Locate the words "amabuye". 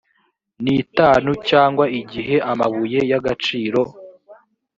2.51-2.99